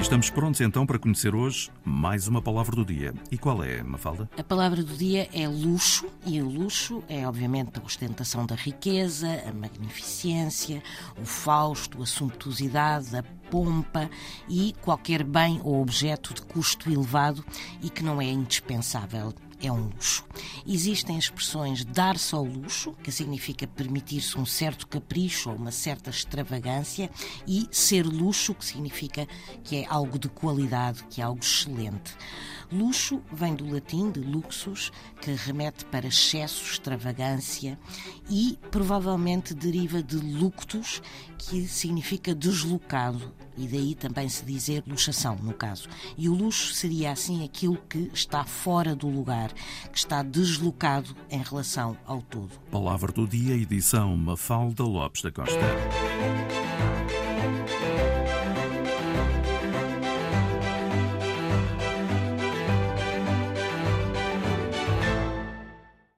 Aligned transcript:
estamos 0.00 0.30
prontos 0.30 0.60
então 0.60 0.86
para 0.86 0.98
conhecer 0.98 1.34
hoje 1.34 1.68
mais 1.84 2.28
uma 2.28 2.40
palavra 2.40 2.76
do 2.76 2.84
dia. 2.84 3.12
E 3.30 3.36
qual 3.36 3.64
é, 3.64 3.82
Mafalda? 3.82 4.30
A 4.38 4.42
palavra 4.42 4.82
do 4.82 4.94
dia 4.96 5.28
é 5.32 5.48
luxo, 5.48 6.06
e 6.24 6.40
o 6.40 6.48
luxo 6.48 7.02
é, 7.08 7.26
obviamente, 7.26 7.80
a 7.80 7.84
ostentação 7.84 8.46
da 8.46 8.54
riqueza, 8.54 9.42
a 9.48 9.52
magnificência, 9.52 10.82
o 11.20 11.24
fausto, 11.24 12.00
a 12.00 12.06
sumptuosidade, 12.06 13.16
a 13.16 13.24
pompa 13.52 14.08
e 14.48 14.74
qualquer 14.80 15.22
bem 15.22 15.60
ou 15.62 15.82
objeto 15.82 16.32
de 16.32 16.40
custo 16.40 16.90
elevado 16.90 17.44
e 17.82 17.90
que 17.90 18.02
não 18.02 18.18
é 18.18 18.24
indispensável 18.24 19.34
é 19.62 19.70
um 19.70 19.84
luxo. 19.84 20.24
Existem 20.66 21.16
expressões 21.16 21.84
dar-se 21.84 22.34
ao 22.34 22.44
luxo, 22.44 22.92
que 23.02 23.12
significa 23.12 23.66
permitir-se 23.66 24.36
um 24.36 24.44
certo 24.44 24.88
capricho 24.88 25.50
ou 25.50 25.56
uma 25.56 25.70
certa 25.70 26.10
extravagância, 26.10 27.08
e 27.46 27.68
ser 27.70 28.04
luxo, 28.04 28.54
que 28.54 28.64
significa 28.64 29.26
que 29.62 29.76
é 29.76 29.86
algo 29.88 30.18
de 30.18 30.28
qualidade, 30.28 31.04
que 31.04 31.20
é 31.20 31.24
algo 31.24 31.40
excelente. 31.40 32.16
Luxo 32.72 33.22
vem 33.32 33.54
do 33.54 33.70
latim 33.72 34.10
de 34.10 34.20
luxus, 34.20 34.90
que 35.20 35.30
remete 35.30 35.84
para 35.84 36.08
excesso, 36.08 36.64
extravagância, 36.64 37.78
e 38.28 38.58
provavelmente 38.70 39.54
deriva 39.54 40.02
de 40.02 40.16
luctus, 40.16 41.00
que 41.38 41.68
significa 41.68 42.34
deslocado, 42.34 43.32
e 43.56 43.66
daí 43.66 43.94
também 43.94 44.28
se 44.28 44.44
dizer 44.44 44.82
luxação, 44.86 45.36
no 45.36 45.52
caso. 45.52 45.88
E 46.16 46.28
o 46.28 46.34
luxo 46.34 46.74
seria 46.74 47.12
assim 47.12 47.44
aquilo 47.44 47.76
que 47.88 48.10
está 48.12 48.44
fora 48.44 48.94
do 48.94 49.08
lugar, 49.08 49.52
que 49.90 49.98
está 49.98 50.22
deslocado 50.22 51.14
em 51.30 51.42
relação 51.42 51.96
ao 52.06 52.22
todo. 52.22 52.50
Palavra 52.70 53.12
do 53.12 53.26
dia, 53.26 53.54
edição 53.54 54.16
Mafalda 54.16 54.84
Lopes 54.84 55.22
da 55.22 55.30
Costa. 55.30 55.58